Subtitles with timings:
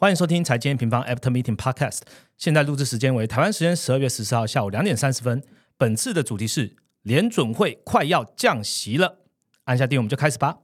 [0.00, 1.98] 欢迎收听财经平方 After Meeting Podcast。
[2.38, 5.42] 现在录制时间为台湾时间十二月十四号下午两点三十分。
[5.76, 9.18] 本次的主题是联准会快要降息了，
[9.64, 10.60] 按下订阅我们就开始吧。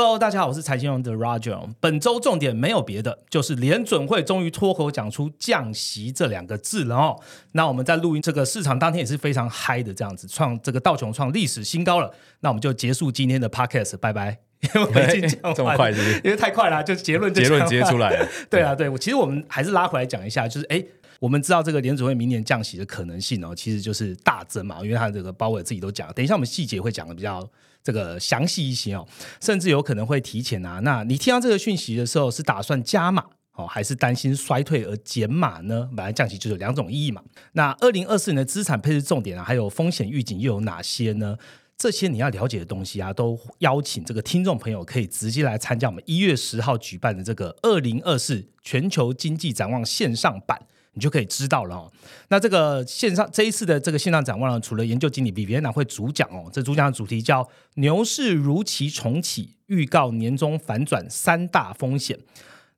[0.00, 1.58] Hello，大家好，我是财经王的 Roger。
[1.80, 7.20] 本周重点没有别的，就是联准会终于脱口讲出降息这两个字了哦。
[7.50, 12.14] 那我们在录音这个市场当天也是非常嗨的，这样子创这个道琼创历史新高了。
[12.38, 14.38] 那我们就结束今天的 Podcast，拜拜。
[14.72, 16.14] 因为已经讲这么快，是不是？
[16.22, 18.28] 因为太快了，就结论结论直接出来了。
[18.48, 20.80] 对啊，对我其实我们还是拉回来讲一下，就是哎。
[21.20, 27.44] 我们知道这个联储会明年降息的可能性哦，其实就是大增嘛，因为他这个鲍威尔自己都讲，等一下我们细节会讲的比较
[27.88, 29.08] 这个详细一些哦，
[29.40, 30.78] 甚至有可能会提前啊。
[30.80, 33.24] 那你听到这个讯息的时候，是打算加码
[33.54, 35.88] 哦，还是担心衰退而减码呢？
[35.96, 37.22] 本来降息就有两种意义嘛。
[37.52, 41.38] 那二零二四年的资产配置重点啊，还有风险预警又有哪些呢？
[41.78, 50.60] 这些你要了解的东西啊，都邀请这个听众朋友可以直接来参加我们一月十号举办的这个二零二四全球经济展望线上版。
[50.98, 51.92] 你就可以知道了哦。
[52.28, 62.18] 那这个线上这一次的这个线上展望呢，除了研究经理比比尔拿会主讲哦，这主讲的主题叫“牛市如期重启，预告年终反转三大风险”。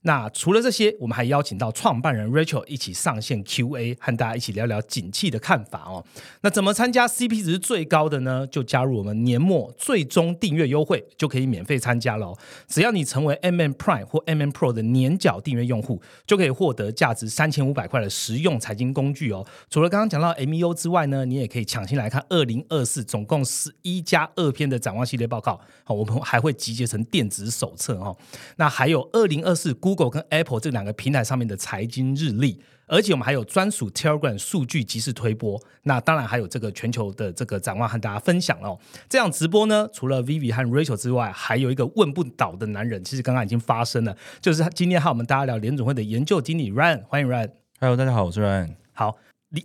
[0.03, 6.03] 那除了这些，我们还邀请到创办人 Rachel 一起上线 Q&A，和大家一起聊聊景气的看法哦。
[6.41, 8.47] 那怎么参加 CP 值最高的呢？
[8.47, 12.39] 就加入我们年末最终订阅优惠，就可以免费参加了、哦。
[12.67, 19.47] 只要你成为 MM Prime 或 MM Pro 的年缴订阅用户，就可以获得价值三千五百块的实用财经工具哦。
[19.69, 25.61] 除了刚刚讲到 MEO 之外呢，你也可以抢先来看二零二四总共十一加二篇的展望系列报告。
[25.85, 28.17] 好，我们还会集结成电子手册哦。
[28.57, 35.61] 那还有二零二四 Google 跟 Apple 这两个平台上面的财经日历，而且我们还有专属 Telegram 数据及时推播。
[35.83, 38.79] 那当然还有这个全球的这个展望和大家分享哦。
[39.09, 47.51] 这样直播呢，除了 Vivi 和 Rachel 之外，还有一个问不倒的男人，其实刚刚已经发生了，就是今天和我们大家聊联总会的研究经理 Ryan，欢迎 Ryan。
[47.81, 48.75] Hello，大家好，我是 Ryan。
[48.93, 49.17] 好，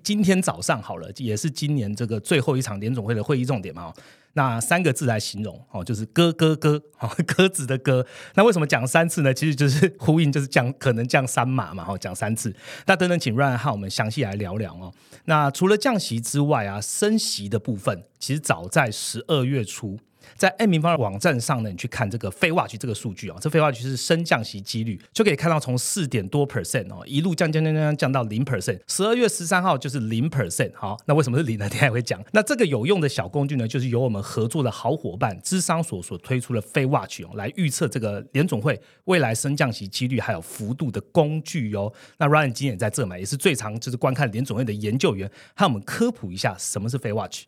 [0.03, 3.84] 今天早上好了，也是今年这个最后一场联总会的会议重点嘛。
[3.85, 3.94] 哦
[4.38, 8.06] 那三个字来形容哦，就是鸽鸽鸽，哦， 鸽子的鸽。
[8.34, 9.34] 那为什么讲三次呢？
[9.34, 12.53] 其实就是呼应，就是降可能降三码嘛，哈，讲三次。
[12.85, 14.94] 那等等，请 Ryan 和我们详细来聊聊哦。
[15.24, 19.97] 那除了降息之外啊，升息的部分，其实早在十二月初。
[20.38, 28.80] 在 M 平方的网站上呢，你去看这个非 watch 这个数据啊，这非 watch 是升降息几率，就可以看到从四点多 percent 哦，一路降降降降降到零 percent。
[28.88, 30.72] 十二月十三号就是零 percent。
[30.75, 31.68] 好，那为什么是零呢？
[31.69, 32.24] 等下会讲。
[32.31, 41.92] 那这个有用的小工具呢，就是由我们合作的好伙伴智商所所推出的非 watch 哦，来预测这个联总会未来升降息几率还有幅度的工具哟。
[42.18, 47.44] 那 Ryan 今天也在这嘛，也是最常就是观看联总会的研究员，和我们科普一下什么是非 watch。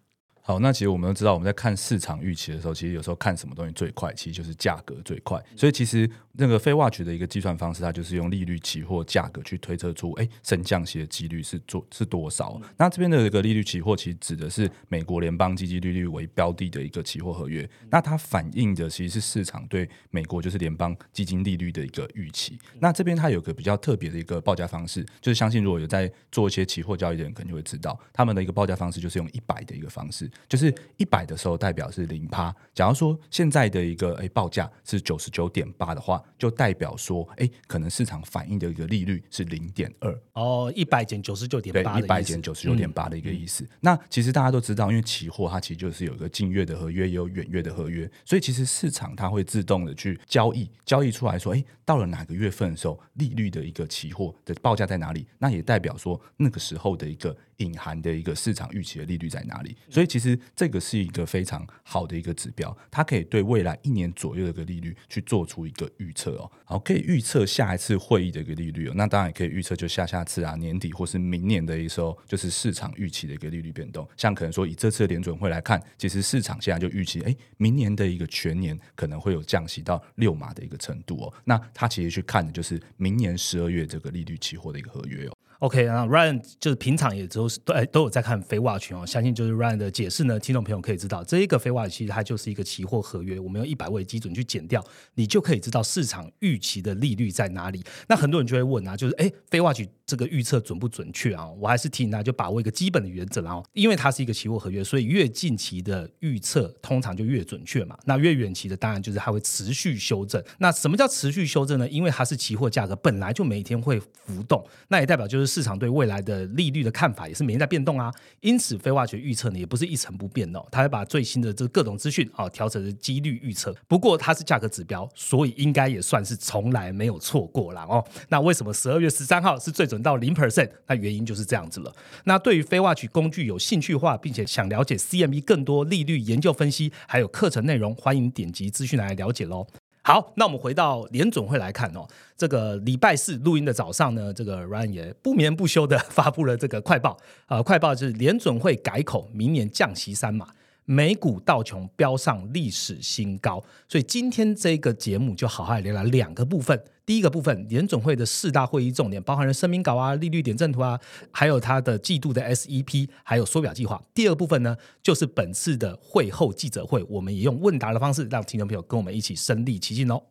[0.48, 5.44] 好，那其实我们都知道，我们在看市场预期的时候，其实有时候看什么东西最快，其实就是价格最快。
[5.58, 12.58] 所以其实那个非 watch 的一个计算方式，它就是用利率期货价格去推测出，哎，升降息的几率是做是多少。
[12.78, 17.70] 那这边的一个利率期货，其实指的是美国联邦基金利率为标的的一个期货合约。
[17.90, 22.58] 那它反映的其实是市场对美国就是联邦基金利率的一个预期。
[22.80, 30.32] 那这边它有个比较特别的一个报价方式，就是相信如果有在做一些期货交易的人，可能就会知道，他们的一个报价方式就是用一百的一个方式。
[30.48, 43.68] 就是一百的时候代表是零趴，假如说现在的一个诶报价是九十九点八的话，就代表说诶可能市场反映的一个利率是零点二哦，一百减九十九点八，对，一百减九十九点八的一个意思。
[43.82, 55.26] 那其实大家都知道，因为期货它其实就是有一个近月的合约，也有远月的合约，所以其实市场它会自动的去交易，交易出来说，诶到了哪个月份的时候，利率的一个期货的报价在哪里？
[55.40, 57.36] 那也代表说那个时候的一个。
[57.58, 59.76] 隐含的一个市场预期的利率在哪里？
[59.90, 66.52] 所以其实这个是一个非常好的一个指标，它可以对未来一年左右的一个利率去做出一个预测哦。
[66.66, 68.94] 好，可以预测下一次会议的一个利率哦。
[68.96, 74.08] 那当然也可以预测就下下次啊，年底或是明年的一时候，就是市场预期的一个利率变动。
[74.18, 81.34] 像可能说以这次的联准会来看，其实市场现在就预期，哎，明年的一个全年可能会有降息到六码的一个程度哦。
[81.46, 85.37] 那它其实去看的就是明年十二月这个利率期货的一个合约哦。
[85.60, 94.84] OK，那 Ryan 就是平常也都是都哎都有在看飞话群哦，相信就是 Ryan 的解释呢，听众朋友可以知道，这一个飞话其实它就是一个期货合约，我们用一百位基准去减掉，
[95.16, 97.84] 你就可以知道市场预期的利率在哪里。
[98.08, 101.46] 那很多人就会问啊，就是哎飞话去这个预测准不准确啊？
[101.60, 107.98] 我还是提醒大家就把握一个基本的原则，然后因为它是一个期货合约，所以越近期的预测通常就越准确嘛。
[108.06, 110.42] 那越远期的当然就是它会持续修正。
[110.60, 111.88] 那什么叫持续修正呢？
[111.90, 118.10] 因为它是期货价格本来就每天会浮动，那也代表就是市场对未来的利率的看法也是每天在变动啊。
[118.40, 123.76] 因此，非化学预测呢也不是一成不变的，它会把最新的这各种资讯啊调成几率预测。
[123.90, 128.02] 不过它是价格指标，所以应该也算是从来没有错过了哦。
[128.30, 130.70] 那为什么十二月十三号是最准到零 percent？
[130.88, 131.94] 那原因就是这样子了。
[132.26, 139.66] 那对于非化学工具有兴趣化，并且想了解 CME 更多利率研究分析，还有课程内容，欢迎点击资讯来了解喽。
[140.04, 142.08] 好，那我们回到联总会来看哦。
[142.38, 147.18] 这个礼拜四录音的早上呢，这个 Ryan 也不眠不休的 发布了这个快报
[147.48, 150.48] 啊，快报是联总会改口，明年降息三码。
[150.90, 156.82] 美股道琼飙上历史新高，所以今天这个节目就好好聊聊两个部分。
[157.06, 160.98] 第一个部分，联总会的四大会议重点，包含了声明稿啊、利率点阵图啊，
[161.30, 164.02] 还有它的季度的 SEP，还有缩表计划。
[164.14, 170.24] 第二部分呢，就是本次的会后记者会，我们也用问答的方式，让听众朋友跟我们一起身临其境哦。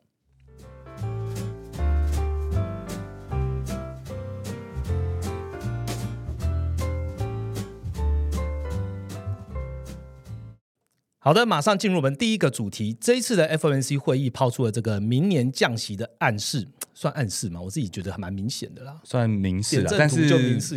[11.27, 12.97] 好的，马上进入我们第一个主题。
[13.01, 16.69] 这一次的 FOMC 会议抛出了这个明年降息的暗示。
[16.97, 17.61] 算暗示吗？
[17.61, 19.93] 我自己觉得还蛮明显的啦，算明示啦。
[19.99, 20.23] 但是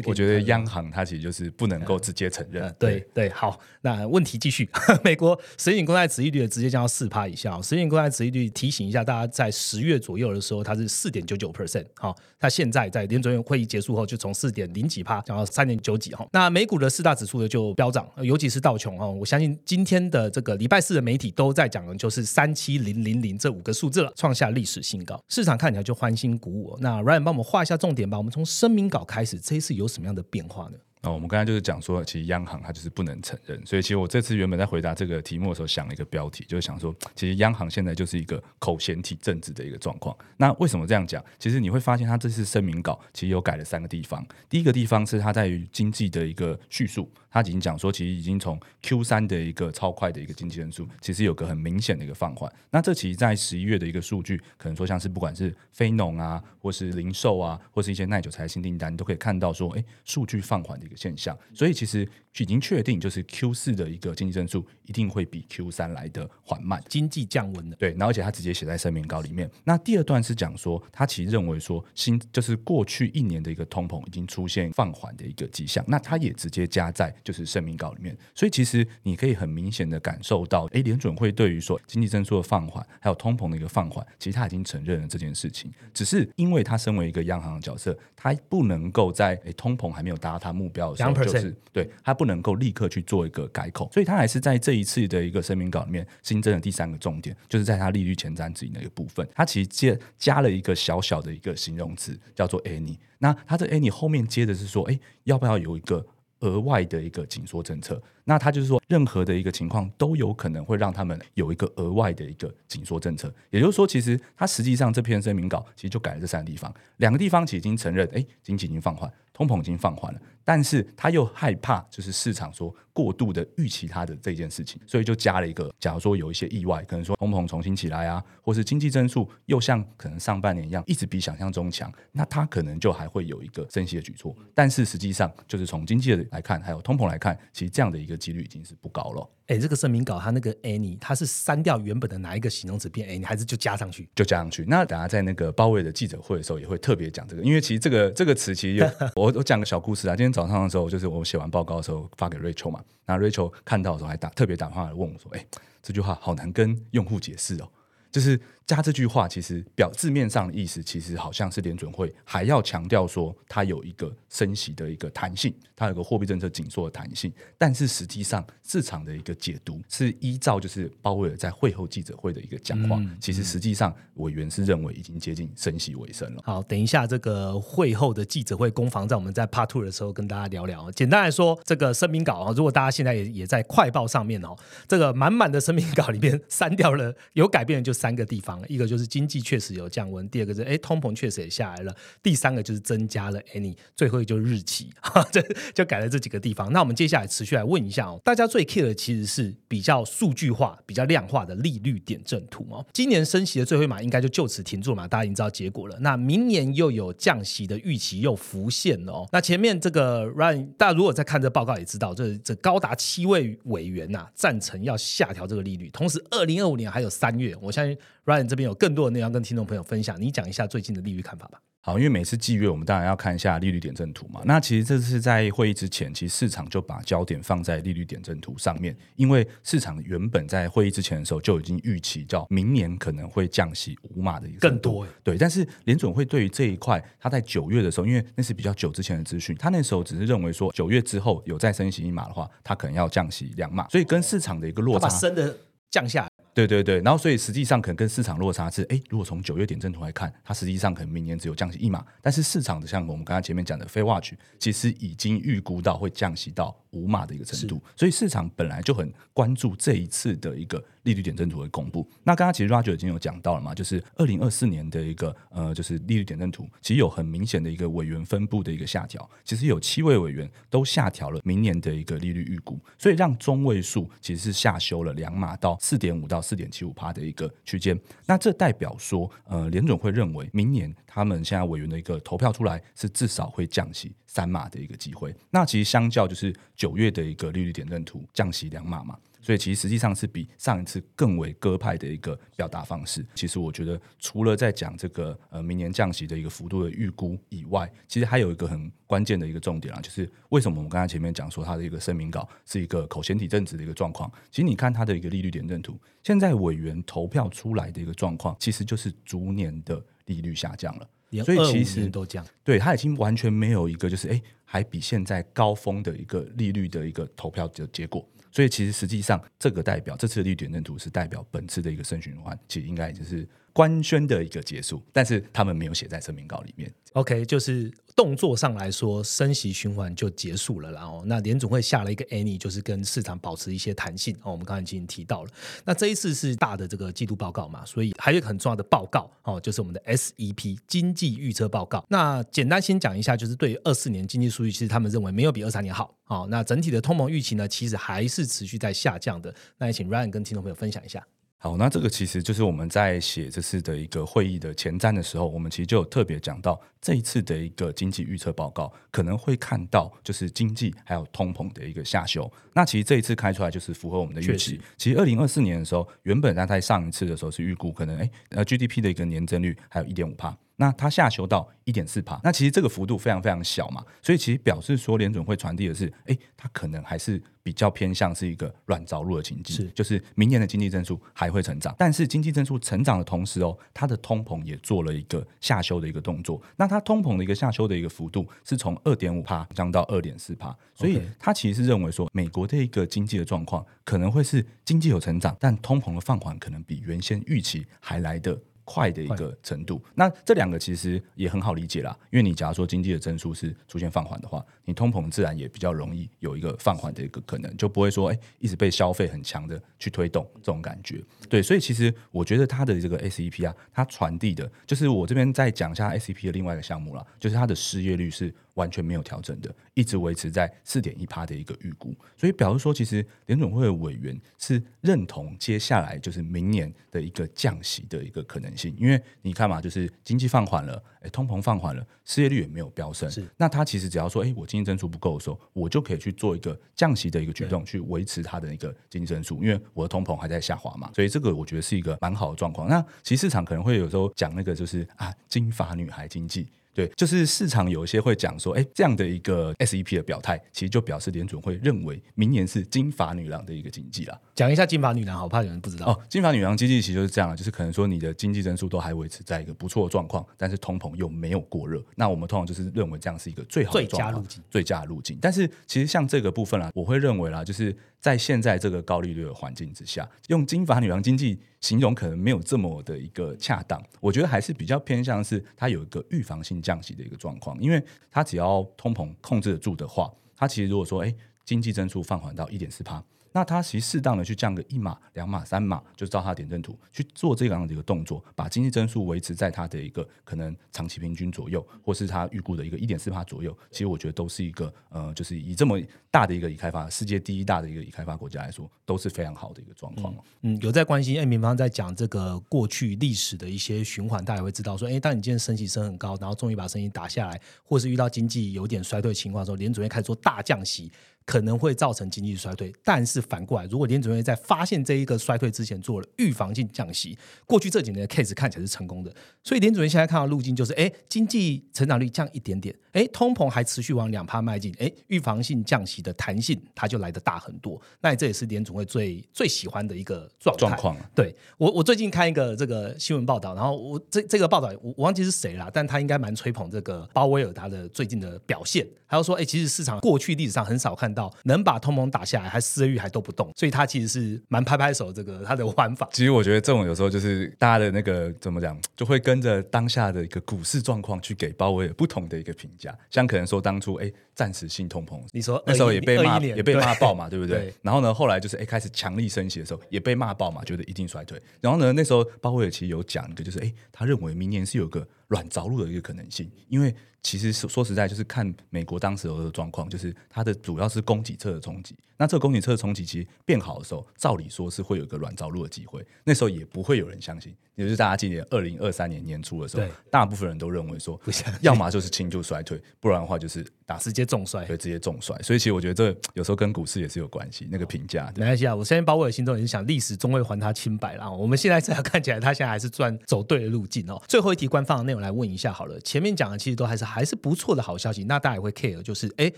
[0.05, 2.75] 我觉得央行它其实就是不能够直接承认。
[2.77, 4.69] 对对，好，那问题继续。
[5.01, 7.61] 美国十年公债殖利率直接降到四趴以下。
[7.61, 11.85] 十年公债殖利率提醒一下大家，在十月左右的时候，它是四点九九 percent。
[11.95, 16.13] 好，它现在在联准会会议结束后，就从四点零几趴降到三点九几。
[16.13, 18.99] 哈，那美股的四大指数呢就飙涨，尤其是道琼。
[18.99, 25.17] 哦，我相信今天的这个礼拜四的媒体都在讲的就是三七零零零这五个数字了，创下历史新高。
[25.29, 26.08] 市场看起来就换。
[26.09, 26.75] 欢欣鼓舞。
[26.79, 28.17] 那 Ryan 帮我们画一下重点吧。
[28.17, 30.77] 我们从声明稿开始，这一次有什么样的变化呢？
[31.01, 40.13] 哦，我们刚才就是讲说，其实央行它就是不能承认，所以其实我这次原本在回答这个题目的时候，想了一个标题，就是想说，其实央行现在就是一个口嫌体正直的一个状况。
[40.35, 41.23] 那为什么这样讲？
[41.37, 44.25] 其实你会发现，它这次声明稿其实有改了三个地方。
[44.49, 52.51] 第一个地方是它在于经济的一个叙述，它已经讲说，其实已经从 Q 三的一个超快的一个经济增速，其实有个很明显的一个放缓。
[52.69, 61.33] 那这其实，在十一月的一个数据，可能说像是不管是非农啊，或是零售啊，或是一些耐久材新订单，都可以看到说，哎，数据放缓的一个现象。
[61.53, 62.09] 所以所以其实
[62.39, 67.75] 已经确定，就是 Q 四的一个经济增速一定会比 Q 三来的缓慢，经济降温的。
[67.75, 69.47] 对，然后而且他直接写在声明稿里面。
[69.63, 75.85] 那第二段是讲说，他其实认为说新就是过去一年的一个通膨已经出现放缓的一个迹象。
[75.87, 78.17] 那他也直接加在就是声明稿里面。
[78.33, 85.71] 所以其实你可以很明显的感受到，哎，联准会对于说经济增速的放缓，还有通膨的一个放缓，其实他已经承认了这件事情。
[85.93, 91.55] 只是因为他身为一个央行的角色，他不能够在诶通膨还没有达到他目标的时候，就是。
[91.71, 102.97] 对他不能够立刻去做一个改口，所以他还是在这一次的一个声明稿里面新增的第三个重点，就是在他利率前瞻指引的一个部分，他其实接加了一个小小的一个形容词，叫做 any。
[103.19, 106.05] 那他这 any 后面接的是说，哎，要不要有一个
[106.39, 108.01] 额外的一个紧缩政策？
[108.25, 113.33] 那他就是说，任何的一个情况都有可能会让他们有一个额外的一个紧缩政策。
[113.51, 119.11] 也就是说，其实他实际上这篇声明稿其实就改了这三个地方，两个地方其实已经承认，哎，经济已经放缓。
[119.31, 120.19] 通膨已经放缓了，
[120.49, 134.35] 但是他又害怕，就是市场说过度的预期他的这件事情，所以就加了一个，假如说有一些意外，可能说通膨重新起来啊，或是经济增速又像可能上半年一样，一直比想象中强，那他可能就还会有一个升息的举措。
[134.55, 139.29] 但是实际上，就是从经济的来看，还有通膨来看，其实这样的一个几率已经是不高了。
[139.45, 144.09] 哎，这个声明稿它那个 any，它是删掉原本的哪一个形容词变 any，还是就加上去？
[144.15, 144.65] 就加上去。
[144.67, 150.15] 那等下在那个包围的记者会的时候，也会特别讲这个，因为其实这个这个词其实有 我我讲个小故事啊。
[150.15, 155.45] 今天早上的时候，就是我写完报告的时候发给 Rachel 嘛，那 Rachel 看到的时候还打特别打电话来问我说：“哎，
[155.83, 157.69] 这句话好难跟用户解释哦。”
[158.09, 167.31] 就是加这句话，其实表字面上的意思，其实好像是联准会还要强调说，它有一个升息的一个弹性，它有个货币政策紧缩的弹性。
[167.57, 176.41] 但是实际上，市场的一个解读是依照就是鲍威尔在会后记者会的一个讲话，其实实际上委员是认为已经接近升息尾声了。
[176.45, 180.91] 好，等一下这个会后的记者会攻防，在我们在 Part Two 的时候跟大家聊聊。
[180.91, 184.55] 简单来说，这个声明稿啊，如果大家现在也也在快报上面哦，
[184.87, 187.93] 这个满满的声明稿里面 删掉了有改变的就。
[187.99, 194.89] 三个地方一个就是经济确实有降温，第二个是哎通膨确实也下来了，第三个就是增加了 any，最后一个就是日期，
[195.31, 195.41] 这
[195.73, 196.71] 就改了这几个地方。
[196.73, 202.85] 那我们接下来持续来问一下哦，大家最 care 的其实是比较数据化、比较量化的利率点阵图哦。
[202.93, 205.97] 今年升息的最后一码应该就就此停住嘛，大家已经知道结果了。
[205.99, 209.29] 那明年又有降息的预期又浮现了哦。
[209.31, 217.97] 那前面这个 Ryan，大家如果在看这报告也知道，这这高达七位委员呐赞成要下调这个利率，同时二零二五年还有三月，我相信
[218.29, 221.59] Ryan 这边有更多的内容跟听众朋友分享，你讲一下最近的利率看法吧。
[221.81, 224.41] 好，因为每次季月我们当然要看一下利率点阵图嘛。
[224.45, 235.07] 那其实这是在会议之前，其实市场就把焦点放在利率点阵图上面，因为市场原本在会议之前的时候就已经预期，叫明年可能会降息五码的一个更多。
[235.23, 245.57] 对，但是联准会对于这一块，他在九月的时候，因为那是比较久之前的资讯，他那时候只是认为说九月之后有再升息一码的话，他可能要降息两码，所以跟市场的一个落差，升的
[245.89, 246.29] 降下。
[246.53, 262.07] 对对对，然后所以实际上可能跟市场落差是，哎，如果从九月点阵图来看，它实际上可能明年只有降息一码，但是市场的像我们刚刚前面讲的非 watch，其实已经预估到会降息到五码的一个程度，所以市场本来就很关注这一次的一个利率点阵图的公布。
[262.23, 277.99] 那刚刚其实 Roger 已经有讲到了嘛，就是二零二四年的一个呃，就是利率点阵图，其实有很明显的一个委员分布的一个下调，其实有七位委员都下调了明年的一个利率预估，所以让中位数其实是下修了两码到四点五到四点七五帕的一个区间。
[278.25, 285.33] 那这代表说，呃，联总会认为明年他们现在委员的一个投票出来是至少会降息三码的一个机会。
[285.49, 289.17] 那其实相较就是九月的一个利率点阵图降息两码嘛。
[289.49, 293.25] 所以其实实际上是比上一次更为鸽派的一个表达方式。
[293.33, 304.31] 其实我觉得，除了在讲这个呃明年降息的一个幅度的预估以外，其实还有一个很关键的一个重点啊，就是为什么我们刚才前面讲说它的一个声明稿是一个口嫌体正直的一个状况。
[304.51, 311.09] 其实你看它的一个利率点阵图，现在委员投票出来的一个状况，其实就是逐年的利率下降了。
[311.43, 318.23] 所以其实都降，对它已经完全没有一个就是哎，还比现在高峰的一个利率的一个投票的结果。
[318.51, 326.91] 所以其实实际上，这个代表这次的绿点阵图是代表本次的一个升循环，其实应该就是官宣的一个结束，但是他们没有写在声明稿里面。
[327.13, 334.35] OK，就是动作上来说，升息循环就结束了，然后那联总会下了一个 any，就是跟市场保持一些弹性。
[334.43, 335.49] 哦，我们刚才已经提到了，
[335.83, 342.05] 那这一次是大的这个季度报告嘛，所以还有一个很重要的报告哦，就是我们的 SEP 经济预测报告。
[342.09, 346.15] 那简单先讲一下，就是对于二四年经济数据，其实他们认为没有比二三年好。
[346.27, 349.51] 哦，那整体的通膨预期呢，其实还是持续在下降的。
[349.79, 351.25] 那也请 Ryan 跟听众朋友分享一下。
[351.61, 362.49] 好，那这个其实就是我们在写这次的一个会议的前瞻的时候，我们其实就有特别讲到这一次的一个经济预测报告可能会看到就是经济还有通膨的一个下修。
[362.73, 364.79] 那其实这一次开出来就是符合我们的预期。
[364.95, 370.57] 其实二零二四年的时候，原本在上一次的时候是预估可能哎呃 GDP 的一个年增率还有一点五帕。
[370.79, 379.89] 那它下修到一点四帕，那其实这个幅度非常非常小嘛，所以其实表示说联准会传递的是，哎，它可能还是比较偏向是一个软着陆的经济，是。
[379.89, 398.57] 就是明年的经济增速还会成长，但是经济增速成长的同时哦，它的通膨也做了一个下修的一个动作，那它通膨的一个下修的一个幅度是从二点五帕降到二点四帕，所以它其实是认为说美国的一个经济的状况可能会是经济有成长，但通膨的放缓可能比原先预期还来的。
[398.89, 402.17] 快的一个程度，那这两个其实也很好理解啦。
[402.31, 411.23] 因为你假如说经济的增速是出现放缓的话，你通膨自然也比较容易有一个放缓的一个可能，就不会说哎一直被消费很强的去推动这种感觉。
[411.47, 418.51] 对，所以其实我觉得它的这个 SEP 啊，它传递的就是我这边再讲一下 SEP 的另外一个项目啦，就是它的失业率是。
[418.79, 442.87] 完全没有调整的，一直维持在四点一趴的一个预估，所以表示说，其实联总会的委员是认同接下来就是明年的一个降息的一个可能性，因为你看嘛，就是经济放缓了，哎，通膨放缓了，失业率也没有飙升，是那他其实只要说，哎，我经济增速不够的时候，我就可以去做一个降息的一个举动，去维持它的一个经济增速，因为我的通膨还在下滑嘛，所以这个我觉得是一个蛮好的状况。
[442.87, 446.67] 那其实市场可能会有时候讲那个就是啊，金发女孩经济。
[446.99, 454.37] 对，就是市场有一些会讲说，哎，这样的一个 SEP 的表态，其实就表示联准会认为明年是金发女郎的一个经济啦。
[454.53, 456.19] 讲一下金发女郎，好怕有人不知道哦。
[456.27, 462.03] 金发女郎经济其实就是这样了，就是可能说你的经济增速都还维持在一个不错的状况，但是通膨又没有过热。
[462.15, 465.37] 那我们通常就是认为这样是一个最好的状况，最佳路径。
[465.41, 474.01] 但是其实像这个部分啦，我会认为啦，就是在现在这个高利率的环境之下，用金发女郎经济形容可能没有这么的一个恰当。
[474.19, 481.33] 我觉得还是比较偏向是它有一个预防性降息的一个状况，因为它只要通膨控制得住的话，它其实如果说哎
[481.65, 483.23] 经济增速放缓到一点四帕。
[483.51, 493.75] 那它其实适当的去降个一码、两码、三码，就照它点阵图去做这样的一个动作，把经济增速维持在它的一个可能长期平均左右，或是它预估的一个一点四帕左右。
[493.89, 495.99] 其实我觉得都是一个呃，就是以这么
[496.31, 500.33] 大的一个已开发、世界第一大的一个已开发国家来说，都是非常好的一个状况。
[500.61, 511.11] 嗯，有在关心，哎，民方在讲这个过去历史的一些循环，大家会知道说，哎，当你今天升息升很高，然后终于把升息打下来，或是遇到经济有点衰退情况的时候，联准会开始做大降息。
[511.45, 519.33] 可能会造成经济衰退，但是反过来，如果联准会在发现这一个衰退之前做了预防性降息，过去这几年的 case 看起来是成功的，
[519.63, 531.15] 所以联准会现在看到路径就是，哎，经济成长率降一点点，哎，通膨还持续往两趴迈进，哎，预防性降息的弹性它就来的大很多，那这也是联总会最最喜欢的一个状状况。
[531.35, 546.27] 对我，我最近看一个这个新闻报道，然后我这这个报道我我忘记是谁了，但他应该蛮吹捧这个鲍威尔他的最近的表现，还有说，哎，其实市场过去历史上很少看到能把通膨打下来，还失业率还都不动，所以他其实是蛮拍拍手这个他的玩法。
[546.31, 553.17] 其实我觉得这种有时候就是大家的那个怎么讲，就会跟着当下的一个股市状况去给鲍威尔不同的一个评价。
[553.29, 557.93] 像可能说当初哎暂时性通膨，你说那时候也被骂也被骂爆嘛，对不对？
[558.01, 561.61] 然后呢，后来就是哎开始强力升息的时候，也被骂爆嘛，觉得一定衰退。
[561.81, 567.13] 然后呢，那时候鲍威尔其实有讲一个，就是哎他认为明年是有个软着陆的一个可能性，因为。
[567.41, 572.13] 其实说说实在，就是看美国当时的状况，就是它的主要是供给侧的冲击。
[572.35, 576.23] 那这个供给侧的冲击其实变好的时候，照理说是会有一个软着陆的机会。
[576.43, 581.39] 那时候也不会有人相信，也就是大家今年二零二三年年初的时候，大部分人都认为说，
[581.79, 585.57] 要 么就是轻就衰退，不然的话就是打直接重摔，对，直接重摔。
[585.61, 588.93] 所以其实我觉得这有时候跟股市也是有关系，那个评价没关系啊。
[588.93, 591.49] 我相信包括心中也是想，历史终会还他清白了。
[591.49, 594.41] 我们现在这样看起来，他现在还是赚走对的路径哦。
[594.45, 598.01] 最后一题官方的内容来问一下好了，前面讲的其实都还是还是不错的。
[598.01, 599.71] 好消息，那大家也会 care，就是哎，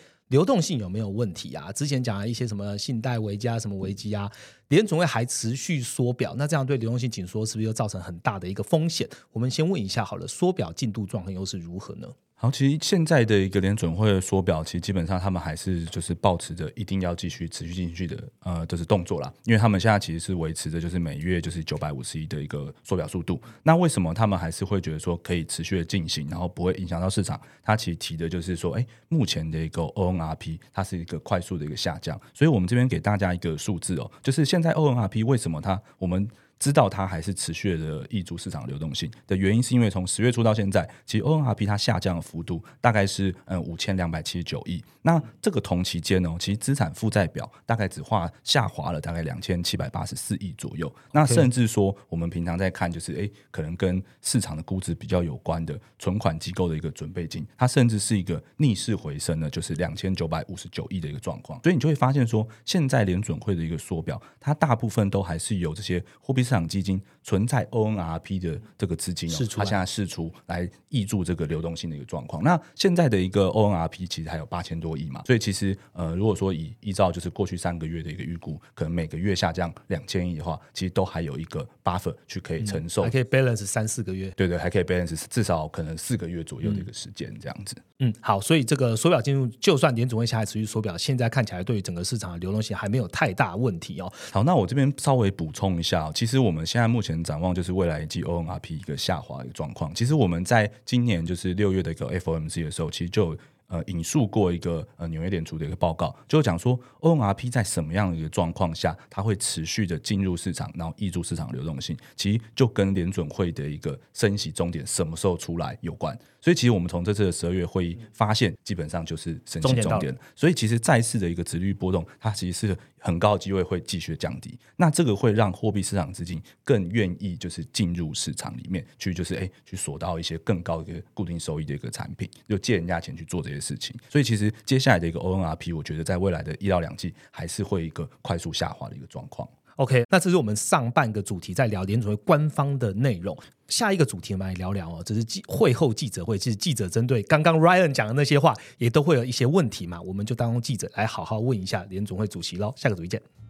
[0.28, 1.72] 流动性有没有问题啊？
[1.72, 4.32] 之前讲了一些什么信贷危机啊，什么危机啊，
[4.70, 9.08] 联总会还持续缩表，那这样对流动性紧缩是不是又造成很大的一个风险？
[9.32, 12.08] 我们先问一下好了，缩表进度状况又是如何呢？
[12.42, 19.32] 好，其实现在的一个联准会的缩表，其实基本上他们还是就是保持着一定要继续持续进去的呃，就是动作啦。
[19.44, 23.40] 因为他们现在其实是维持着就是每月就是九百五十亿的一个缩表速度。
[23.62, 27.40] 那为什么他们还是会觉得说可以持续的进行，然后不会影响到市场？
[27.62, 32.20] 他其实提的就是说，哎，目前的一个 ONRP 它是一个快速的一个下降。
[32.34, 36.28] 所以我们这边给大家一个数字哦，就是现在 ONRP 为什么它我们。
[36.62, 44.80] 知道它还是持续的抑注市场流动性的原因，是因为从十月初到现在，其实 ONRP 它下降的幅度大概是嗯五千两百七十九亿。
[45.02, 50.94] 那这个同期间呢，其实资产负债表大概只画下滑了大概两千七百八十四亿左右。
[51.12, 61.60] 那甚至说，我们平常在看，就是诶，可能跟市场的估值比较有关的存款机构的一个准备金，它甚至是一个逆势回升呢，就是两千九百五十九亿的一个状况。
[61.64, 66.46] 所以你就会发现说，现在联准会的一个缩表，它大部分都还是有这些货币。
[66.52, 72.44] 市场基金存在 ONRP 的这个资金哦，它现在释出来挹注这个流动性的一个状况。
[72.44, 84.30] 那现在的一个 ONRP 其实还有八千多亿嘛，所以其实呃，如果说以依照就是过去三个月的一个预估，可能每个月下降两千亿的话，其实都还有一个 buffer 去可以承受，还可以 balance 三四个月。
[84.32, 87.78] 对对，还可以 balance 至少可能四个月左右的一个时间这样子。
[88.00, 94.12] 嗯，好，所以这个缩表进入，就算联总会下来持续缩表，现在看起来对于整个市场的流动性还没有太大问题哦。
[94.34, 99.94] 好，那我这边稍微补充一下，其实我们现在目前展望就是未来一季 ONRP 一个下滑一个状况。
[99.94, 116.18] 其实我们在今年就是六月的一个 FOMC 的时候，其实就呃引述过一个呃纽约联储的一个报告，就讲说 ONRP 在什么样的一个状况下，它会持续的进入市场，然后抑注市场流动性，其实就跟联准会的一个升息终点什么时候出来有关。
[116.42, 120.14] 所以其实我们从这次的十二月会议发现，基本上就是升息重点。
[120.36, 124.58] 所以其实再次的一个值率波动，它其实是很高的机会会继续降低。
[124.76, 133.96] 那这个会让货币市场资金更愿意就是进入市场里面去，就是哎去锁到一些更高的一个固定收益的一个产品，就借人家钱去做这些事情。
[134.10, 139.48] 所以其实接下来的一个 ONRP，我觉得在未来的一到两季还是会一个快速下滑的一个状况。
[139.78, 143.38] OK，那这是我们上半个主题在聊联总会官方的内容。
[143.68, 152.74] 下一个主题我们来聊聊哦，这是记会后记者会，其实记者针对刚刚 Ryan 讲的那些话，也都会有一些问题嘛，我们就当记者来好好问一下联总会主席喽。
[152.76, 153.41] 下个主题见。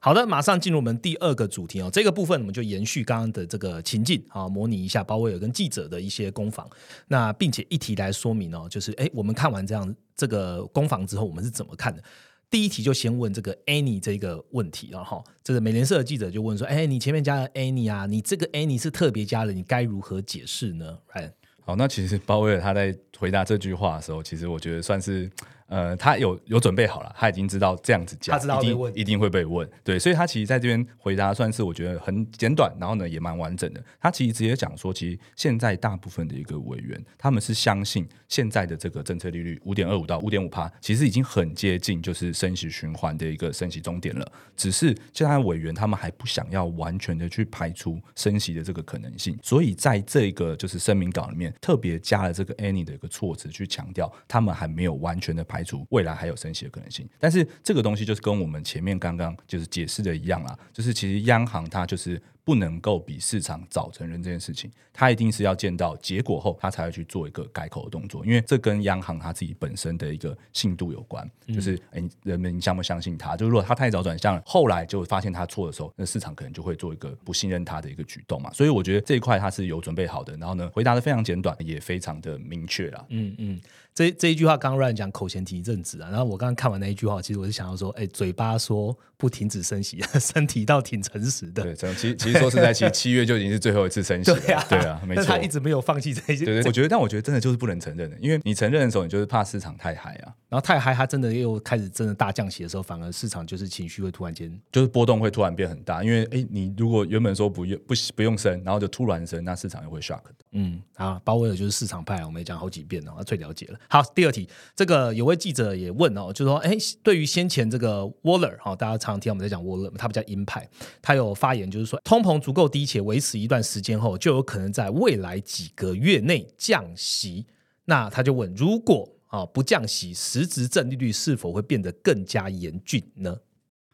[0.00, 1.90] 好的，马上进入我们第二个主题哦。
[1.92, 6.68] 这个部分我们就延续刚刚的这个情境啊，模拟一下鲍威尔跟记者的一些攻防。
[7.08, 12.00] 那并且一题来说明哦，就是哎，我们看完这样这个攻防之后，我们是怎么看的？
[12.48, 15.22] 第一题就先问这个 Annie 这个问题了哈。
[15.42, 21.30] 这个美联社的记者就问说：“哎，你前面加了 Annie 啊，你这个 Annie 是特别加的，你该如何解释呢？”哎，
[21.60, 25.28] 好，那其实鲍威尔他在回答这句话的时候，其实我觉得算是。
[25.68, 33.84] 呃，他有有准备好了，他已经知道这样子讲，一定一定会被问，对，所以他其实在这边回答算是我觉得很简短，然后呢也蛮完整的。
[34.00, 44.32] 他其实直接讲说，其实现在大部分的一个委员，他们是相信现在的这个政策利率五点二五到五点五帕，其实已经很接近就是升息循环的一个升息终点了。
[44.56, 55.57] 只是现在委员他们还不想要完全的去排除升息的这个可能性，所以在这个就是声明稿里面特别加了这个 any 的一个措辞，去强调他们还没有完全的排。
[55.58, 62.22] 排除未来还有升息的可能性，但是这个东西就是跟我们前面刚刚就是解释的一样啦，就是其实央行它就是。
[62.48, 71.30] 不能够比市场早承认这件事情，它一定是要见到结果后，它才会去做一个改口的动作，因为这跟央行它自己本身的一个信度有关。
[71.48, 73.36] 就是哎，人们相不相信它？
[73.36, 78.50] 就是如果它太早转向，后来就发现它错的时候，那市场可能就会做一个不信任他的一个举动嘛。
[78.54, 83.04] 所以我觉得这一块它是有准备好的，然后呢，回答的非常简短，也非常的明确了。
[83.10, 83.60] 嗯嗯，
[83.98, 91.64] 这这一句话刚刚 Ryan 讲口前提正直啊，然后我刚刚看完那一句话，其实我是想要说，哎，嘴巴说不停止升息， 身体倒挺诚实的。
[91.64, 93.26] 对，其实其实说实在，其实七月。
[93.26, 96.44] 就已经是最后一次升息了， 对啊，没错，他一直没有放弃这些。
[96.44, 110.34] 对对，我觉得，但我觉得真的就是不能承认的，因为你承认的时候，你就是怕市场太嗨啊，然后太嗨，它真的又开始真的大降息的时候，反而市场就是情绪会突然间就是波动会突然变很大，因为哎，你如果原本说不用不不用升，然后就突然升，那市场又会 shock 的。
[110.52, 113.78] 嗯，啊，鲍威尔就是市场派，我们也讲好几遍了，他最了解了。
[113.88, 120.66] 好，第二题，这个有位记者也问哦，就说哎，对于先前这个 Waller 哈，大家常常听我们在讲 Waller，他比较鹰派，
[121.02, 123.88] 他有发言就是说，通膨足够低且维持一段时间。
[123.88, 127.46] 间后就有可能在未来几个月内降息，
[127.86, 133.38] 那他就问：如果啊不降息，实质正利率是否会变得更加严峻呢？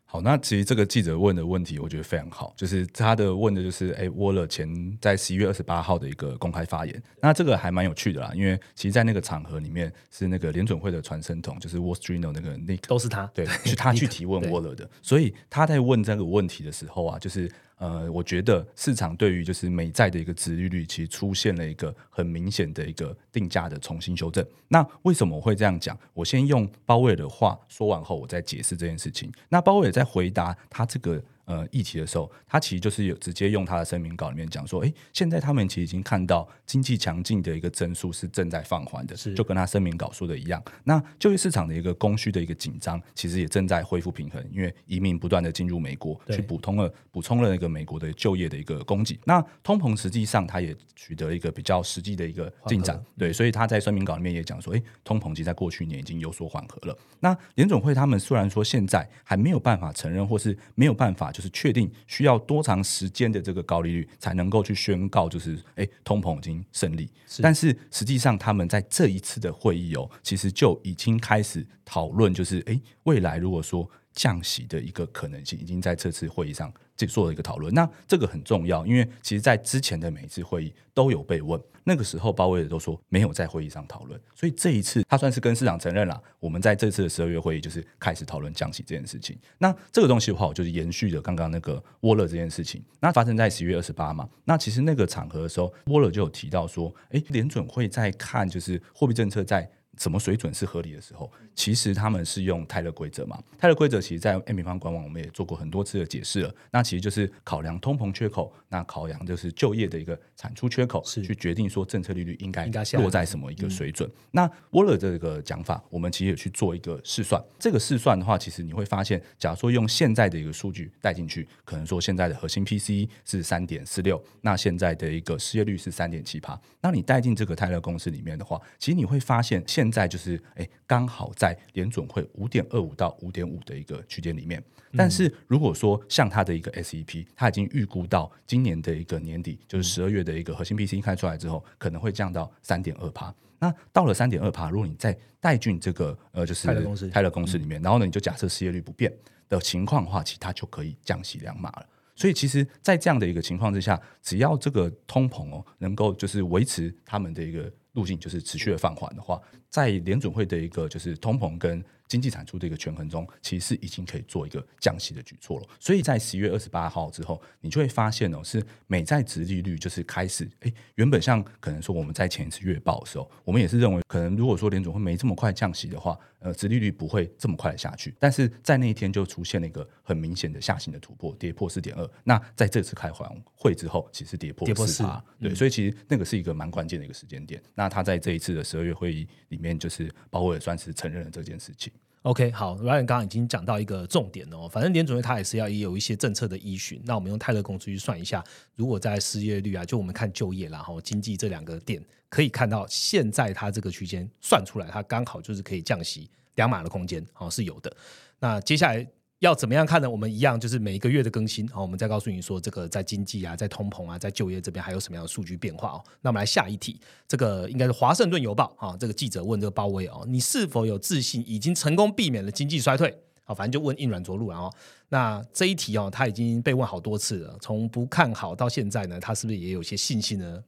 [0.06, 17.50] 好，那其实这个记者问的问题，我觉得非常好，就是他的问的就是，哎，沃勒前在十一月二十八号的一个公开发言，那这个还蛮有趣的啦，因为其实，在那个场合里面，是那个联准会的传声筒，就是 Wall Street 那个 Nick，都是他，对，是他去 提问沃勒的，所以他在问这个问题的时候啊，就是。
[17.84, 24.42] 呃，我觉得市场对于就是美债的一个值利率，其实出现了一个很明显的一个定价的重新修正。
[24.68, 25.98] 那为什么我会这样讲？
[26.14, 29.30] 我先用鲍威尔的话说完后，我再解释这件事情。
[29.50, 31.22] 那鲍威尔在回答他这个。
[31.46, 40.62] 呃，议题的时候，他其实就是有直接用他的声明稿里面讲说，哎，现在他们其实已经看到经济强劲的一个增速是正在放缓的，就跟他声明稿说的一样。
[40.84, 49.18] 那就业市场的一个供需的一个紧张，其实也正在恢复平衡，因为移民不断的进入美国，去补充了补充了那个美国的就业的一个供给。
[49.24, 56.96] 那通膨实际上它也取得一个比较实际的一个进展，对，所以他在声明稿里面也讲说，哎，通膨其实在过去年已经有所缓和了。
[57.20, 61.33] 那联总会他们虽然说现在还没有办法承认，或是没有办法。
[61.34, 67.10] 就是确定需要多长时间的这个高利率才能够去宣告，就是哎，通膨已经胜利。
[67.42, 76.72] 但是实际上，他们在这一次的会议哦，其实就已经开始讨论，就是哎，未来如果说降息的一个可能性，已经在这次会议上。
[76.96, 89.36] 这做了一个讨论，那这个很重要，因为其实，在之前的每一次会议都有被问，那个时候鲍威尔都说没有在会议上讨论，所以这一次他算是跟市场承认了，我们在这次的十二月会议就是开始讨论降息这件事情。
[89.58, 99.68] 那这个东西的话，我就是延续着刚刚那个沃勒这件事情，那发生在十月二十八嘛，那其实那个场合的时候，沃勒就有提到说，哎，联准会在看就是货币政策在。
[99.98, 101.30] 什么水准是合理的时候？
[101.54, 103.40] 其实他们是用泰勒规则嘛？
[103.56, 106.54] 泰勒规则其实，在 M 平方官网我们也做过很多次的解释了。
[106.70, 112.66] 那其实就是考量通膨缺口，那考量就是就业的一个产出缺口，去决定说政策利率应该
[112.98, 114.10] 落在什么一个水准。
[114.32, 117.42] 那沃勒这个讲法，我们其实也去做一个试算。
[117.58, 126.60] 这个试算的话，其实你会发现，假如说用现在的一个数据带进去，可能说现在的核心 PCE 是三点四六，那现在的一个失业率是三点七八。
[126.80, 134.62] 那你带进这个泰勒公式里面的话，其实你会发现现现在就是哎，刚好在联准会五点二五到五点五的一个区间里面。
[134.96, 143.34] 但是如果说像它的一个 SEP，它已经预估到今年的一个年底，就是十二月的一个核心 PC 开出来之后，可能会降到三点二帕。
[143.58, 149.12] 那到了三点二帕，如果你再带进这个呃，就是泰勒公司，泰勒公司里面，然后呢，你就假设失业率不变
[149.50, 151.86] 的情况的话，其实它就可以降息两码了。
[152.16, 157.70] 所以其实，在这样的一个情况之下，只要这个通膨哦，能够就是维持他们的一个。
[157.94, 165.66] 路径就是持续的放缓的话，在联准会的一个就是通膨跟经济产出的一个权衡中，其实已经可以做一个降息的举措了。
[165.80, 176.16] 所以在十一月二十八号之后，你就会发现哦，是美债值利率就是开始，诶，原本像可能说我们在前一次月报的时候，我们也是认为，可能如果说联准会没这么快降息的话。
[176.44, 178.14] 呃，殖利率不会这么快的下去。
[178.20, 182.06] 但是在那一天就出现了一个很明显的下行的突破，跌破四点二。
[182.22, 187.62] 那在这次开完会之后，其实跌破四趴，对，所以其实那个是一个蛮关键的一个时间点。
[187.74, 191.90] 那他在这一次的十二月会议里面，就是鲍威尔算是承认了这件事情。
[192.24, 196.98] OK，好，Ryan 刚刚已经讲到一个重点哦，反正联准会它也是要有一些政策的依循。
[197.04, 198.42] 那我们用泰勒公司去算一下，
[198.76, 207.94] 如果在失业率啊，就我们看就业然后经济这两个点，可以看到现在它这个区间算出来，它刚好就是可以降息两码的空间，哦是有的。
[208.38, 209.06] 那接下来。
[209.44, 210.10] 要怎么样看呢？
[210.10, 216.04] 我们一样就是每一个月的更新，好，我们再告诉你说这个在经济啊，在通膨啊，在就业这边还有什么样的数据变化哦。
[216.22, 223.14] 那我们来下一题，这个应该是华盛顿邮报啊，这个记者问这个鲍威尔哦，你是否有自信已经成功避免了经济衰退？
[223.44, 224.72] 好，反正就问硬软着陆了哦。
[225.10, 230.64] 那这一题哦，他已经被问好多次了，从不看好到现在呢，他是不是也有些信心呢？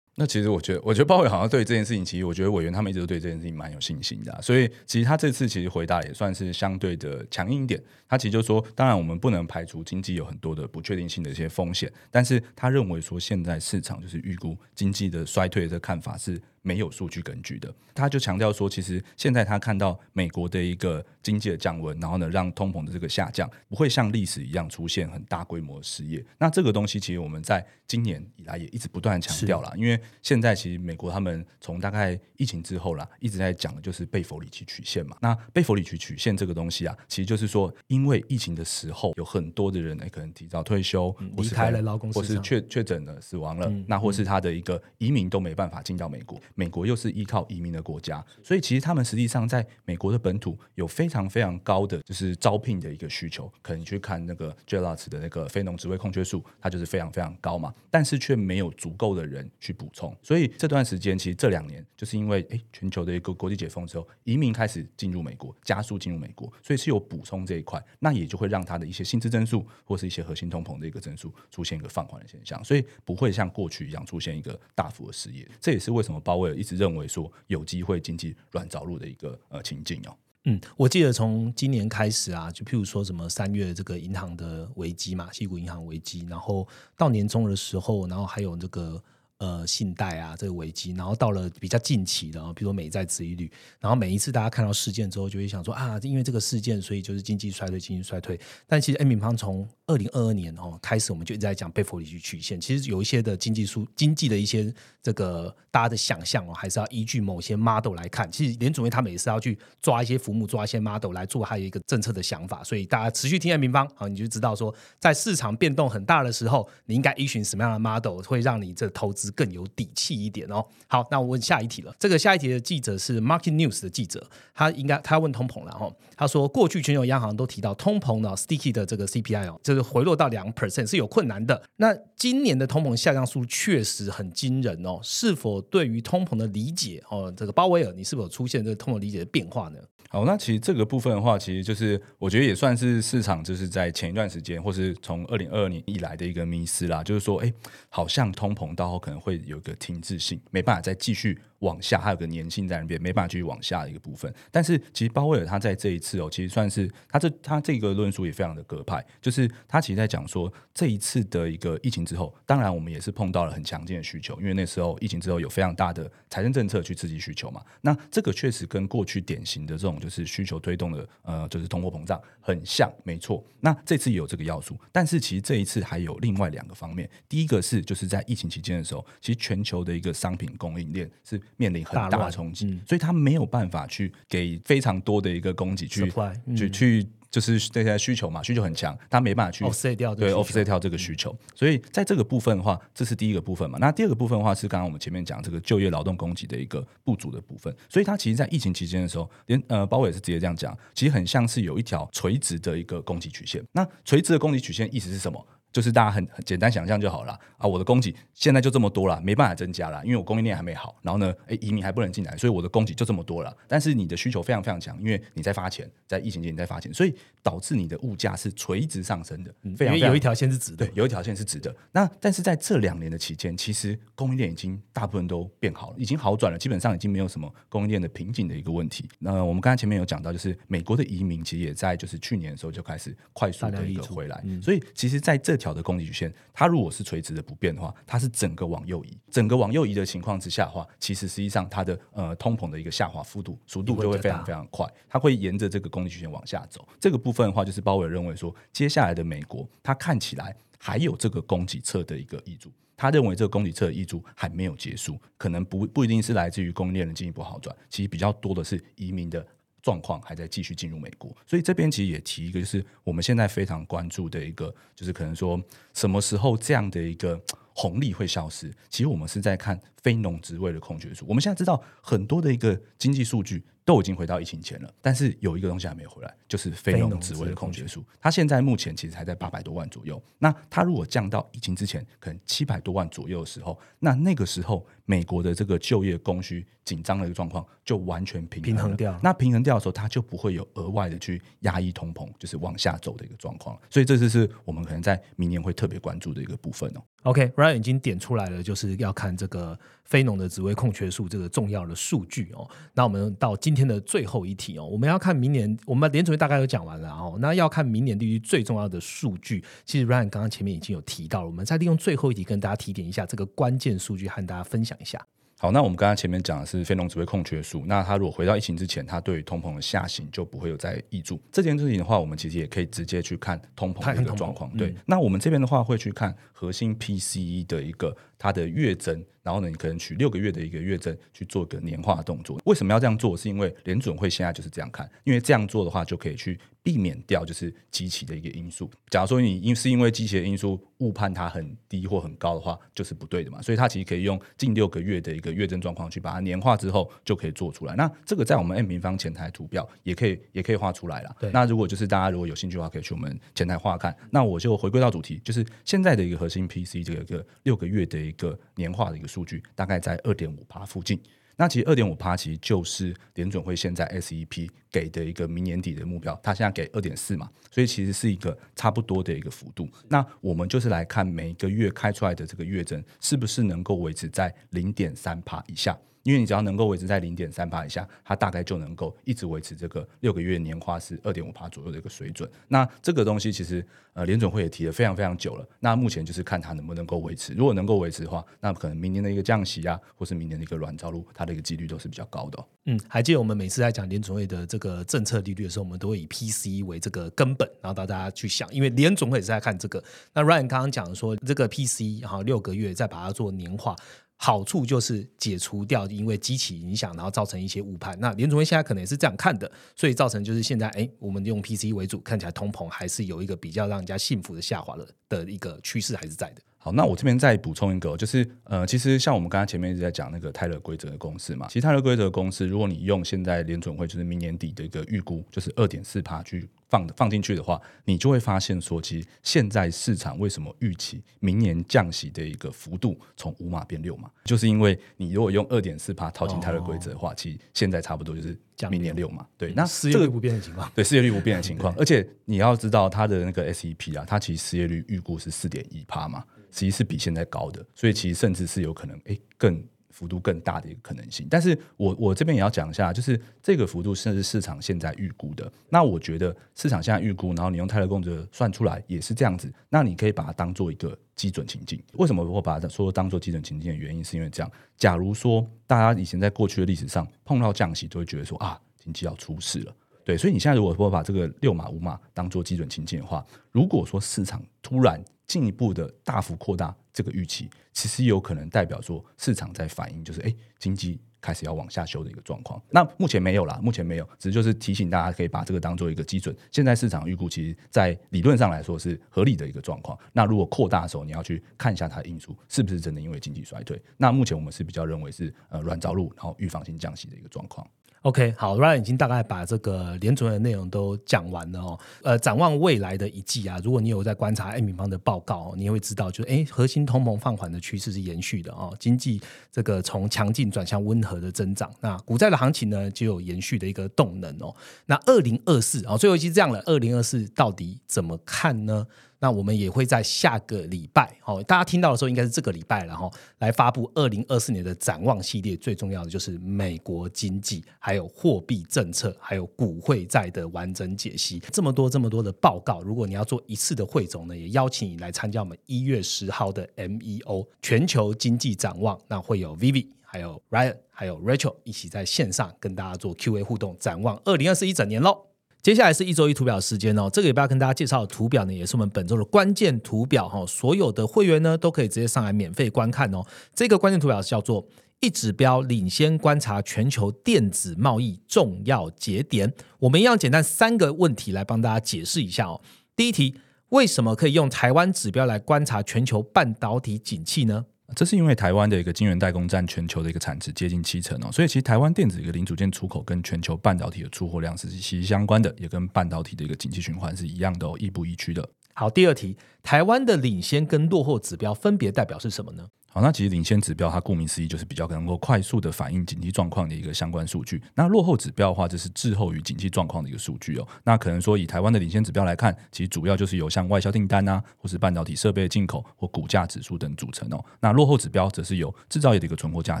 [0.18, 7.78] 那其实我觉得，我觉得鲍威尔好像对这件事情，其实我觉得委员他们一直都对这件事情蛮有信心的，所以其实他这次其实回答也算是相对的强硬一点。
[8.08, 16.40] 他其实就说，当然我们不能排除经济有很多的不确定性的一些风险，但是他认为说现在市场就是预估经济的衰退的看法是。
[16.66, 26.24] 没有数据根据的，他就强调说，其实现在他看到美国的一个经济的降温，然后呢，让通膨的这个下降不会像历史一样出现很大规模的失业。
[26.38, 35.16] 那这个东西其实我们在今年以来也一直不断强调了，因为现在其实美国他们从大概疫情之后啦，一直在讲的就是贝弗里奇曲线嘛。
[35.20, 46.40] 那贝弗里奇曲线这个东西啊，其实就是说，因为疫情的时候有很多的人哎，可能提早退休，离开了劳工，或是确确诊了死亡了，那或是他的一个移民都没办法进到美国。
[46.56, 53.48] 美国又是依靠移民的国家，所以其实他们实际上在美国的本土有非常非常高的就是招聘的一个需求。
[53.62, 60.16] 可能你去看那个 JLOS 的那个非农职位空缺数，它就是非常非常高嘛，但是却没有足够的人去补充。
[60.22, 75.46] 所以这段时间其实这两年就是因为诶全球的一个国际解封之后，移民开始进入美国，加速进入美国，所以是有补充这一块，那也就会让它的一些薪资增速或是一些核心通膨的一个增速出现一个放缓的现象，所以不会像过去一样出现一个大幅的失业。
[75.60, 76.96] 这也是为什么鲍威尔一直认。
[76.96, 89.02] 为说有机会经济软着陆的一个呃情境哦，嗯，我记得从今年开始啊，就譬如说什么三月这个银行的危机嘛，西谷银行危机，然后到年终的时候，然后还有这个。
[89.38, 98.40] 呃，信贷啊，这个危机，然后到了比较近期的，比如说美债殖利率，然后每一次大家看到事件之后，就会想说啊，因为这个事件，所以就是经济衰退，经济衰退。
[98.66, 102.60] 但其实 M 平方从二零二二年哦开始，我们就一直在讲贝弗里奇曲线。
[102.60, 108.28] 其实有一些的经济数、经济的一些这个大家的想象哦，还是要依据某些 model 来看。
[108.32, 112.64] 其实联准会他们也是要去抓一些浮木，抓一些 model 来做它一个政策的想法。
[112.64, 119.30] 所以大家持续听下平方啊，你就知道说，在市场变动很大的时候，你应该依循什么样的 model 会让你这投资。
[119.36, 120.64] 更有底气一点哦。
[120.88, 121.94] 好，那我问下一题了。
[121.98, 125.92] 这个下一题的记者是 Market News 的记者，他应该他要问通膨了哈。
[126.16, 131.62] 他说，过去全球央行都提到通膨呢，sticky 的这个 CPI 哦，是回落到两 percent 是有困难的。
[131.76, 134.98] 那今年的通膨下降速度确实很惊人哦。
[135.02, 139.78] 是否对于通膨的理解哦，这个鲍威尔，你是否出现这个通膨理解的变化呢？
[140.08, 147.52] 好，那其实这个部分的话，其实就是我觉得也算是市场就是在前一段时间，或是从二零二二年以来的一个迷思啦，就是说，哎，
[147.88, 151.36] 好像通膨到后可能会有一个停滞性，没办法再继续。
[151.60, 154.32] 往下还有个粘性在那边，没办法继续往下的一个部分。
[154.50, 167.62] 但是其实鲍威尔他在这一次哦，其实算是他这他这个论述也非常的鸽派，就是他其实在讲说这一次的一个疫情之后，当然我们也是碰到了很强劲的需求，因为那时候疫情之后有非常大的财政政策去刺激需求嘛。
[167.80, 173.42] 那这个确实跟过去典型的这种就是需求推动的呃就是通货膨胀很像，没错。
[173.60, 177.08] 那这次也有这个要素，但是其实这一次还有另外两个方面。
[177.28, 181.40] 第一个是就是在疫情期间的时候，其实全球的一个商品供应链是。
[181.56, 186.12] 面临很大的冲击，所以他没有办法去给非常多的一个供给去
[186.56, 191.36] 去去，就是这些需求嘛，需求很强，他没办法去 offset 掉对 offset 掉这个需求。
[191.54, 193.78] 所以在这个部分的话，这是第一个部分嘛。
[193.78, 197.74] 那第二个部分的话，是刚刚我们前面讲这个就业劳动供给的一个不足的部分。
[197.88, 203.62] 所以它其实，在疫情期间的时候，连呃，包伟也是直接这样讲，其实很像是有一条垂直的一个供给曲线。
[203.72, 205.46] 那垂直的供给曲线意思是什么？
[205.76, 207.68] 就是大家很很简单想象就好了啊！
[207.68, 210.96] 我的供给现在就这么多了，没办法增加了，因为我供应链还没好。
[211.02, 213.54] 然后呢，诶，移民还不能进来，所以我的供给就这么多了。
[213.68, 219.54] 但是你的需求非常非常强，因为你在发钱，在疫情期间你在发钱，所以导致你的物价是垂直上升的。
[219.76, 221.76] 非常有一条线是直的，对，有一条线是直的。
[221.92, 229.06] 那但是在这两年的期间，其实供应链已经大部分都变好了，已经好转了，基本上已经没有什么供应链的瓶颈的一个问题。
[229.18, 235.65] 那我们刚才前面有讲到，就是美国的移民其实也在就是去年的时候就开始快速的一个回来，所以其实在这条。
[235.66, 246.86] 条的供给曲线，它如果是垂直的不变的话，它是整个往右移，整个往右移的情况之下的话，其实实际上它的呃通膨的一个下滑幅度速度就会非常非常快，它会沿着这个供给曲线往下走。
[247.00, 252.70] 这个部分的话，就是鲍威尔认为说，接下来的美国它看起来还有这个供给侧的一个益注。
[252.98, 259.46] 他认为这个供给侧的溢出还没有结束，可能不不一定是来自于供应链的进一步好转，其实比较多的是移民的
[259.86, 261.30] 状况还在继续进入美国。
[261.46, 265.62] 所以这边其实也提一个，就是我们现在非常关注的一个，就是可能说
[265.94, 267.40] 什么时候这样的一个
[267.72, 268.74] 红利会消失。
[268.90, 271.24] 其实我们是在看非农职位的空缺数。
[271.28, 273.62] 我们现在知道很多的一个经济数据。
[273.86, 278.04] 都已经回到疫情前了，但是有一个东西还没有回来，就是非农职位的空缺数。
[278.20, 280.20] 它现在目前其实还在八百多万左右。
[280.40, 289.18] 那它如果降到疫情之前可能七百多万左右的时候，那那个时候美国的这个就业供需紧张的一个状况就完全平平衡掉。
[289.22, 293.78] 那平衡掉的时候，它就不会有额外的去压抑通膨，就是往下走的一个状况。
[293.88, 297.02] 所以这就是我们可能在明年会特别关注的一个部分哦。
[297.22, 302.68] OK，Ryan 已经点出来了，就是要看这个非农的职位空缺数这个重要的数据哦。
[302.94, 307.36] 那我们到今天的最后一题哦，我们要看明年，我们联储会大概都讲完了哦。
[307.40, 315.24] 那要看明年利率最重要的数据，其实 Ryan 刚刚前面已经有提到了，我们再利用最后一题跟大家提点一下这个关键数据，和大家分享一下。
[315.58, 321.40] 好，那我们刚刚前面讲的是非农职位空缺数，那它如果回到疫情之前，它对于通膨的下行就不会有再溢注。
[321.50, 324.70] 这件事情的话，我们其实也可以直接去看通膨的一个状况。
[324.76, 329.24] 对，那我们这边的话会去看核心 PCE 的一个它的月增。
[329.46, 332.60] 然后呢，你可能取六个月的一个月增去做个年化动作。
[332.64, 333.36] 为什么要这样做？
[333.36, 338.90] 是因为联准会现在就是这样看，因为这样做的话就可以去避免掉就是机器的一个因素。
[339.08, 343.62] 假如说你因是因为机器的因素误判它很低或很高的话，就是不对的嘛。
[343.62, 347.94] 所以它其实可以用近六个月的一个月增状况去把它年化之后就可以做出来。
[347.94, 351.36] 那这个在我们 M 平方前台图表也可以也可以画出来了。
[351.52, 354.16] 那如果就是大家如果有兴趣的话，可以去我们前台画看。
[354.30, 360.16] 那我就回归到主题，就是现在的一个核心 PC 这个一个六个月的一个年化的一个数据，大概在。
[360.26, 361.20] 二点五趴附近，
[361.56, 369.88] 那其实二点五趴其实就是联准会现在 SEP 给的一个明年底的目标，它现在给二点四嘛，所以其实是一个差不多的一个幅度。
[370.08, 375.96] 那我们就是来看每一个月开出来的这个月增是不是能够维持在零点三趴以下。
[376.26, 382.50] 因为你只要能够维持在零点三八以下，它大概就能够一直维持这个六个月年化是二点五帕左右的一个水准。
[382.66, 385.64] 那这个东西其实呃联准会也提了非常非常久了。
[385.78, 387.52] 那目前就是看它能不能够维持。
[387.52, 392.64] 如果能够维持的话，那可能明年的一个降息啊，或是明年的一个软着陆，它的一个几率都是比较高的。
[392.86, 400.02] 嗯，还记得我们每次在讲联准会的这个政策利率的时候，我们都会以 P C 为这个根本，然后大家去想，因为联总会也是在看这个。
[400.32, 403.94] 那 Ryan 刚刚讲说这个 P C 哈六个月再把它做年化。
[404.36, 408.18] 好处就是解除掉因为机器影响，然后造成一些误判。
[408.20, 416.62] 那联储会现在可能也是这样看的，所以造成就是现在，哎，我们用 PC 为主，看起来通膨还是有一个比较让人家幸福的下滑了的一个趋势还是在的。
[416.86, 438.56] 好，那我这边再补充一个，就是呃，其实像我们刚刚前面一直在讲那个泰勒规则的公式嘛，其实泰勒规则的公式，如果你用现在联准会就是明年底的一个预估，就是二点四帕去放放进去的话，你就会发现说，其实现在市场为什么预期明年降息的一个幅度从五码变六码，就是因为你如果用二点四帕套进泰勒规则的话，其实现在差不多就是
[438.88, 439.44] 明年六码。
[439.58, 446.44] 对，那失业率不变的情况， 对失业率不变的情况，而且你要知道它的那个 SEP 啊，它其实失业率预估是四点一帕嘛。
[446.76, 451.46] 其实是比现在高的，所以其实甚至是有可能，哎，更幅度更大的一个可能性。
[451.50, 455.70] 但是我我这边也要讲一下，就是这个幅度甚至市场现在预估的。
[455.88, 459.72] 那我觉得市场现在预估，然后你用泰勒公则算出来也是这样子。
[459.88, 462.02] 那你可以把它当做一个基准情境。
[462.14, 464.70] 为什么我把它说当做基准情境的原因，是因为这样。
[464.98, 469.96] 假如说大家以前在过去的历史上碰到降息，都会觉得说啊，经济要出事了。
[470.26, 482.82] 对，所以你现在如果说把这个六码五码当做基准情境的话，如果说市场突然进一步的大幅扩大这个预期，其实有可能代表说市场在反映，就是哎，经济开始要往下修的一个状况。
[482.90, 486.52] 那目前没有啦，目前没有，只是就是提醒大家可以把这个当做一个基准。
[486.72, 490.18] 现在市场预估，其实在理论上来说是合理的一个状况。
[490.32, 494.02] 那如果扩大的时候，你要去看一下它的因素是不是真的因为经济衰退。
[494.16, 497.88] 那目前我们是比较认为是呃软着陆，然后预防性降息的一个状况。
[498.26, 501.96] OK，好，Ryan 已经大概把这个联准的内容都讲完了哦。
[502.24, 508.92] 呃，展望未来的一季啊，如果你有在观察 M 平方的报告，你也会知道，就是哎，核心通膨放缓的趋势是延续的哦。
[508.98, 514.74] 经济这个从强劲转向温和的增长，那股债的行情呢，就有延续的一个动能哦。
[515.04, 519.06] 那二零二四啊，最后一期这样了，二零二四到底怎么看呢？
[519.38, 525.76] 那我们也会在下个礼拜，哦，大家听到的时候应该是这个礼拜了哈，来发布二零二四年的展望系列。
[525.76, 531.60] 最重要的就是美国经济、还有货币政策、还有股汇债的完整解析。
[531.70, 539.20] 这么多这么多的报告，如果你要做一次的汇总呢，也邀请你来参加我们一月十号的 MEO 全球经济展望。
[539.28, 545.46] 那会有 Vivi、还有 Ryan、还有 Rachel 一起在线上跟大家做 Q&A 互动，展望二零二四一整年喽。
[545.86, 550.66] 接下来是一周一图表时间哦，这个礼拜要跟大家介绍图表呢，也是我们本周的关键图表哈。
[550.66, 553.44] 所有的会员呢，都可以直接上来免费观看哦。
[553.72, 554.84] 这个关键图表叫做
[555.20, 559.72] 一指标领先观察全球电子贸易重要节点。
[560.00, 562.80] 我们一样简单三个问题来帮大家解释一下哦。
[563.14, 563.54] 第一题，
[563.90, 567.84] 为什么可以用台湾指标来观察全球半导体景气呢？
[568.14, 578.68] 这是因为台湾的一个晶圆代工占全球的一个产值接近七成哦，所以其实台湾电子一个零组件出口跟全球半导体的出货量是息息相关的，也跟半导体的一个景气循环是一样的哦，亦步亦趋的。
[578.98, 582.88] 好，第二题，台湾的领先跟落后指标分别代表是什么呢？
[583.10, 587.82] 好，那其实领先指标它顾名思义就是比较能够快速的反映景气状况的一个相关数据。
[587.94, 590.88] 那落后指标的话，就是滞后于景气状况的一个数据哦。
[591.04, 597.62] 那可能说以台湾的领先指标来看，其实主要就是由像外销订单啊，或是半导体设备的进口或股价指数等组成哦。
[597.80, 600.00] 那落后指标则是由制造业的一个存货价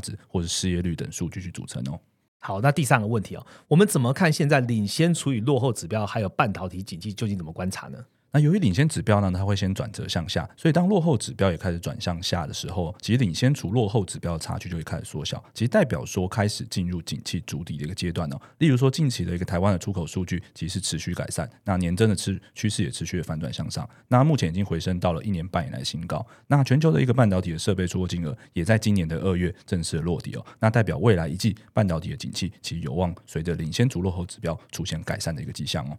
[0.00, 2.00] 值或是失业率等数据去组成哦。
[2.38, 7.98] 好，那第三个问题哦，我们怎么看现在领先除以落后指标，还有半导体景气究竟怎么观察呢？
[8.36, 18.38] 那由于领先指标呢，它会先转折向下，所以当落后指标也开始转向下的时候，其实领先除落后指标的差距就会开始缩小，其实代表说开始进入景气筑底的一个阶段哦。
[18.58, 26.22] 例如说近期的一个台湾的出口数据其实持续改善，那年增的趋趋势也持续的反转向上，那目前已经回升到了一年半以来新高。
[26.48, 35.96] 那全球的一个半导体的设备出货金额也在今年的二月正式落地哦，那代表未来一季半导体的景气其实有望随着领先除落后指标出现改善的一个迹象哦。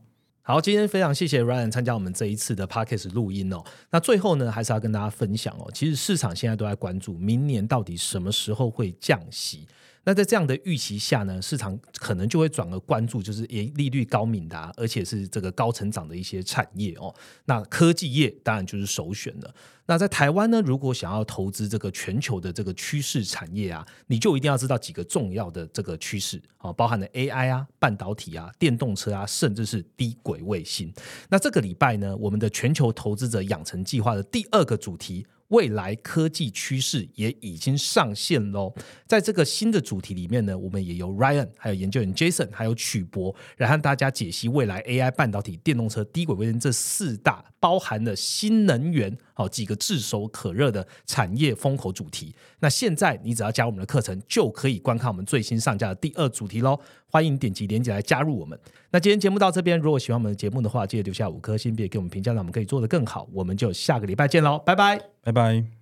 [0.47, 3.61] 好，今天非常谢谢 Ryan 参加我们这一次的 Parkes 录音哦。
[3.89, 9.67] 那最后呢，还是要跟大家分享哦，其实市场现在都在关注明年到底什么时候会降息。
[10.07, 17.13] 那在这样的预期下呢，市场可能就会转而关注，就是诶利率高敏的，而且是这个高成长的一些产业哦。
[17.43, 19.53] 那科技业当然就是首选了。
[19.85, 30.89] 那在台湾呢，如果想要投资这个全球的这个趋势产业啊，你就一定要知道几个重要的这个趋势啊，包含了 AI 啊、半导体啊、电动车啊，甚至是低轨卫星。
[31.27, 35.27] 那这个礼拜呢，我们的全球投资者养成计划的第二个主题。
[35.49, 38.73] 未来科技趋势也已经上线喽，
[39.05, 52.33] 在这个新的主题里面呢，我们也由 Ryan 还有研究员 Jason 还有曲博来和大家解析未来 AI、半导体、电动车、低轨卫星这四大包含了新能源好几个炙手可热的产业风口主题。
[52.57, 56.79] 那现在你只要加我们的课程，就可以观看我们最新上架的第二主题喽。
[57.05, 58.59] 欢迎点击链接来加入我们。
[58.89, 63.29] 那今天节目到这边，如果喜欢我们的节目的话，记得留下五颗星，别给我们评价，让我们可以做得更好。
[63.31, 65.76] 我们就下个礼拜见喽，拜拜，拜拜。